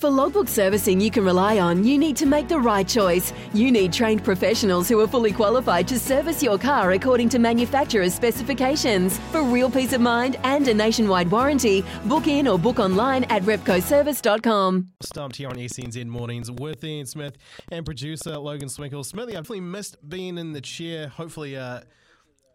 [0.00, 3.34] For logbook servicing you can rely on, you need to make the right choice.
[3.52, 8.14] You need trained professionals who are fully qualified to service your car according to manufacturer's
[8.14, 9.18] specifications.
[9.30, 13.42] For real peace of mind and a nationwide warranty, book in or book online at
[13.42, 14.88] repcoservice.com.
[15.02, 17.36] Stumped here on SNZ Mornings with Ian Smith
[17.70, 19.04] and producer Logan Swinkle.
[19.04, 21.08] Smithy, I've definitely missed being in the chair.
[21.08, 21.80] Hopefully, uh,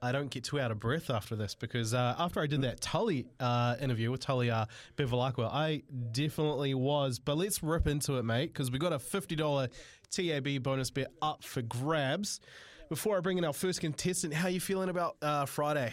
[0.06, 2.80] I don't get too out of breath after this because uh, after I did that
[2.80, 4.66] Tully uh, interview with Tully uh,
[4.98, 5.82] Bevilacqua, I
[6.12, 7.18] definitely was.
[7.18, 9.70] But let's rip into it, mate, because we got a $50
[10.12, 12.40] TAB bonus bet up for grabs.
[12.88, 15.92] Before I bring in our first contestant, how are you feeling about uh, Friday?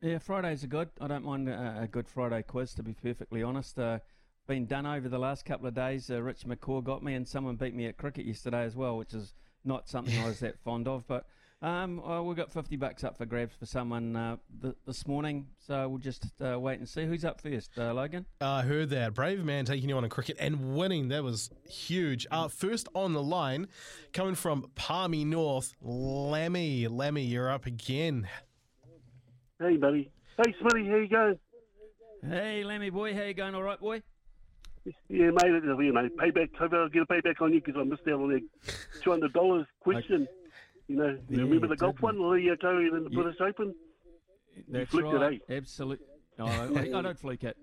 [0.00, 0.88] Yeah, Fridays are good.
[0.98, 3.78] I don't mind a, a good Friday quiz, to be perfectly honest.
[3.78, 3.98] Uh,
[4.46, 6.10] been done over the last couple of days.
[6.10, 9.12] Uh, Rich McCaw got me, and someone beat me at cricket yesterday as well, which
[9.12, 9.34] is
[9.66, 11.06] not something I was that fond of.
[11.06, 11.26] But
[11.62, 15.46] um, well, we've got 50 bucks up for grabs for someone uh, th- this morning,
[15.64, 17.06] so we'll just uh, wait and see.
[17.06, 18.26] Who's up first, uh, Logan?
[18.40, 19.14] I heard that.
[19.14, 21.08] Brave man taking you on a cricket and winning.
[21.08, 22.26] That was huge.
[22.32, 23.68] Uh, first on the line,
[24.12, 26.88] coming from Palmy North, Lammy.
[26.88, 28.28] Lammy, you're up again.
[29.60, 30.10] Hey, buddy.
[30.38, 31.38] Hey, Smitty, how you going?
[32.28, 33.54] Hey, Lammy boy, how you going?
[33.54, 34.02] All right, boy?
[34.84, 36.56] Yeah, mate, you know, payback.
[36.56, 38.42] Hope I'll get a payback on you because I missed out on that
[39.04, 40.26] $200 question.
[40.92, 42.02] You know, Yeah, remember the you golf did.
[42.02, 43.22] one, Leo Curry in the Yeah.
[43.22, 43.74] British Open?
[44.68, 45.42] That's flicked it, right.
[45.48, 45.54] eh?
[45.56, 46.06] Absolutely.
[46.38, 47.56] No, I, I don't flick it.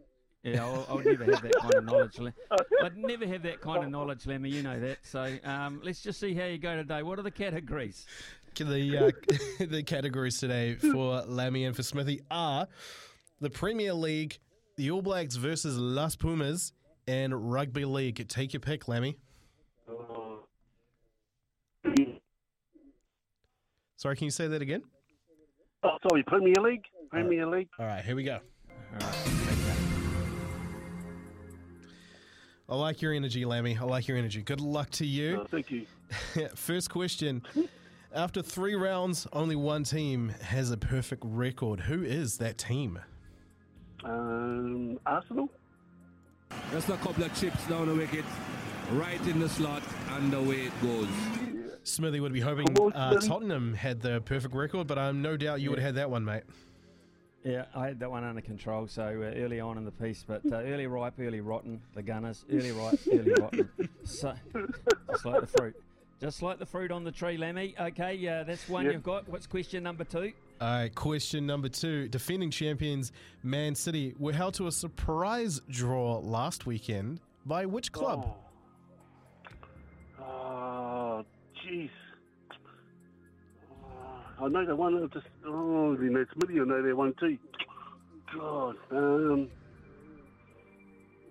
[0.44, 2.18] Yeah, I'll, I'll never have that kind of knowledge.
[2.18, 2.34] Lam-
[2.82, 4.50] I'd never have that kind of knowledge, Lemmy.
[4.50, 4.98] You know that.
[5.04, 7.04] So um, let's just see how you go today.
[7.04, 8.06] What are the categories?
[8.56, 9.12] The uh,
[9.66, 12.68] the categories today for Lemmy and for Smithy are
[13.42, 14.40] the Premier League,
[14.78, 16.74] the All Blacks versus Los Pumas,
[17.08, 18.26] and Rugby League.
[18.28, 19.18] Take your pick, Lammy.
[19.90, 20.40] Oh,
[24.00, 24.82] Sorry, can you say that again?
[25.84, 26.86] oh, sorry, Premier League?
[27.10, 27.68] Premier League?
[27.78, 28.40] All right, here we go.
[32.70, 33.78] I like your energy, Lammy.
[33.78, 34.42] I like your energy.
[34.42, 35.42] Good luck to you.
[35.42, 35.86] Oh, thank you.
[36.56, 37.42] First question.
[38.16, 41.82] After three rounds, only one team has a perfect record.
[41.82, 43.00] Who is that team?
[44.06, 45.50] Um, Arsenal?
[46.72, 48.24] Just a couple of chips down the wicket,
[48.94, 51.49] right in the slot, and away it goes.
[51.90, 55.70] Smithy would be hoping uh, Tottenham had the perfect record, but I'm no doubt you
[55.70, 56.44] would have had that one, mate.
[57.44, 58.88] Yeah, I had that one under control.
[58.88, 61.82] So uh, early on in the piece, but uh, early ripe, early rotten.
[61.94, 63.70] The Gunners, early ripe, early rotten.
[64.04, 64.36] So
[65.10, 65.76] just like the fruit,
[66.20, 67.76] just like the fruit on the tree, Lemmy.
[67.80, 68.94] Okay, uh, that's one Yep.
[68.94, 69.30] you've got.
[69.30, 70.34] What's question number two?
[70.62, 72.10] All right, question number two.
[72.10, 78.26] Defending champions Man City were held to a surprise draw last weekend by which club?
[78.28, 78.36] Oh,
[81.70, 81.90] jeez.
[84.40, 85.04] Oh, I know they won.
[85.04, 87.38] I just oh, you know, Smitty, I know they won too.
[88.34, 89.48] God, um,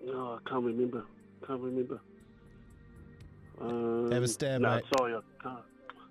[0.05, 1.05] no, I can't remember.
[1.45, 1.99] Can't remember.
[3.61, 4.83] Um, Have a stab, no, mate.
[4.97, 5.59] sorry, I can't.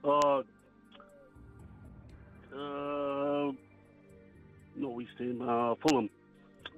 [0.04, 0.44] Oh,
[2.54, 3.52] uh,
[4.76, 5.42] not West Ham.
[5.42, 6.10] Uh, Fulham.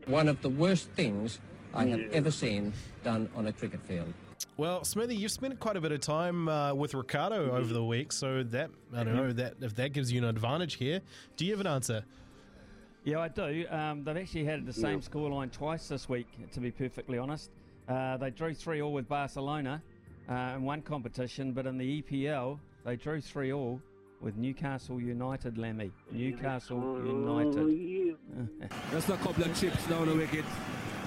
[0.06, 1.38] One of the worst things
[1.74, 2.72] I have ever seen
[3.04, 4.12] done on a cricket field.
[4.56, 8.12] Well, Smithy, you've spent quite a bit of time uh, with Ricardo over the week,
[8.12, 11.00] so that I don't know that if that gives you an advantage here.
[11.36, 12.04] Do you have an answer?
[13.04, 13.64] Yeah, I do.
[13.70, 17.50] Um, they've actually had the same scoreline twice this week, to be perfectly honest.
[17.88, 19.82] Uh, they drew 3 all with Barcelona
[20.28, 23.80] uh, in one competition, but in the EPL, they drew 3 all
[24.20, 25.90] with Newcastle United, Lemmy.
[26.12, 28.16] Newcastle United.
[28.60, 28.66] yeah.
[28.90, 30.44] Just a couple of chips down the wicket,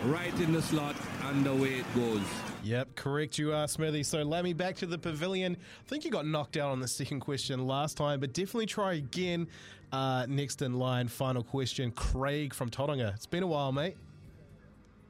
[0.06, 0.96] right in the slot,
[1.30, 2.22] and away it goes.
[2.64, 4.04] Yep, correct you are, Smithy.
[4.04, 5.56] So, Lammy, back to the pavilion.
[5.56, 8.94] I think you got knocked out on the second question last time, but definitely try
[8.94, 9.48] again.
[9.92, 13.14] Uh, next in line, final question, Craig from Tauranga.
[13.14, 13.96] It's been a while, mate.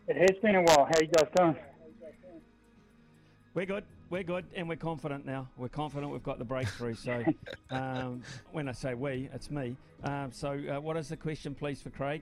[0.07, 0.85] It has been a while.
[0.85, 1.56] How you guys doing?
[3.54, 3.86] We're good.
[4.09, 5.48] We're good, and we're confident now.
[5.57, 6.95] We're confident we've got the breakthrough.
[6.95, 7.24] So,
[7.71, 8.21] um,
[8.51, 9.75] when I say we, it's me.
[10.04, 12.21] Um, so, uh, what is the question, please, for Craig?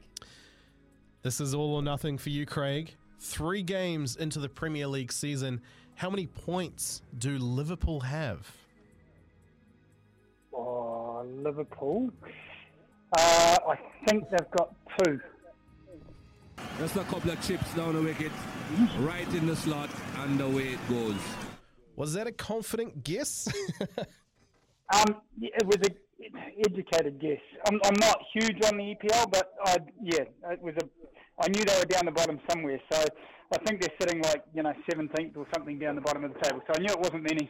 [1.24, 2.96] This is all or nothing for you, Craig.
[3.22, 5.62] Three games into the Premier League season.
[5.94, 8.52] How many points do Liverpool have?
[10.52, 12.12] Oh, Liverpool.
[13.16, 13.78] Uh, I
[14.08, 15.20] think they've got two.
[16.80, 18.32] Just a couple of chips down the wicket,
[19.00, 21.16] right in the slot, and away it goes.
[21.96, 23.48] Was that a confident guess?
[24.94, 25.90] Um, yeah, it was a
[26.66, 27.40] educated guess.
[27.66, 30.86] I'm, I'm not huge on the EPL, but I yeah, it was a
[31.42, 32.80] I knew they were down the bottom somewhere.
[32.92, 33.06] So
[33.54, 36.40] I think they're sitting like you know 17th or something down the bottom of the
[36.40, 36.62] table.
[36.68, 37.50] So I knew it wasn't many.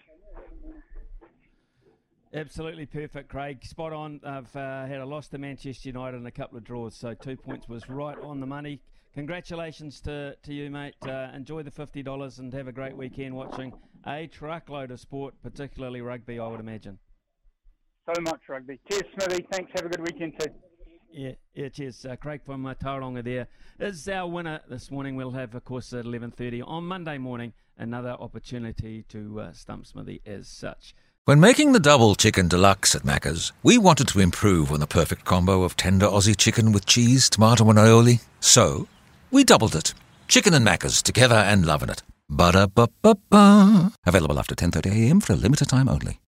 [2.33, 3.63] Absolutely perfect, Craig.
[3.65, 4.21] Spot on.
[4.23, 7.35] I've uh, had a loss to Manchester United and a couple of draws, so two
[7.35, 8.79] points was right on the money.
[9.13, 10.95] Congratulations to, to you, mate.
[11.05, 13.73] Uh, enjoy the $50 and have a great weekend watching
[14.07, 16.97] a truckload of sport, particularly rugby, I would imagine.
[18.07, 18.79] So much rugby.
[18.89, 19.45] Cheers, Smithy.
[19.51, 19.71] Thanks.
[19.75, 20.51] Have a good weekend too.
[21.13, 22.05] Yeah, yeah, cheers.
[22.05, 23.47] Uh, Craig from uh, Tauranga there
[23.79, 25.15] is our winner this morning.
[25.15, 30.21] We'll have, of course, at 11.30 on Monday morning, another opportunity to uh, stump Smithy
[30.25, 30.95] as such.
[31.25, 35.25] When making the double chicken deluxe at Macca's, we wanted to improve on the perfect
[35.25, 38.21] combo of tender Aussie chicken with cheese, tomato, and aioli.
[38.39, 38.87] So,
[39.31, 39.93] we doubled it.
[40.27, 42.03] Chicken and Macca's together and loving it.
[42.29, 43.91] Ba-da-ba-ba-ba.
[44.05, 46.19] Available after 10.30am for a limited time only.